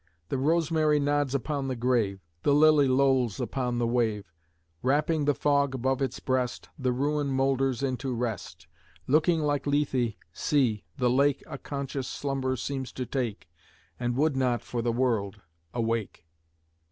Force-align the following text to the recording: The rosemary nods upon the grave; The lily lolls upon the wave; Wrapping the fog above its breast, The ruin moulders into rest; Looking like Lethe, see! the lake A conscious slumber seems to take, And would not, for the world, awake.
The 0.29 0.37
rosemary 0.39 0.99
nods 0.99 1.35
upon 1.35 1.67
the 1.67 1.75
grave; 1.75 2.21
The 2.41 2.55
lily 2.55 2.87
lolls 2.87 3.39
upon 3.39 3.77
the 3.77 3.85
wave; 3.85 4.33
Wrapping 4.81 5.25
the 5.25 5.35
fog 5.35 5.75
above 5.75 6.01
its 6.01 6.19
breast, 6.19 6.69
The 6.79 6.91
ruin 6.91 7.27
moulders 7.27 7.83
into 7.83 8.15
rest; 8.15 8.65
Looking 9.05 9.41
like 9.41 9.67
Lethe, 9.67 10.15
see! 10.33 10.85
the 10.97 11.07
lake 11.11 11.43
A 11.45 11.59
conscious 11.59 12.07
slumber 12.07 12.55
seems 12.55 12.91
to 12.93 13.05
take, 13.05 13.47
And 13.99 14.17
would 14.17 14.35
not, 14.35 14.63
for 14.63 14.81
the 14.81 14.91
world, 14.91 15.39
awake. 15.71 16.25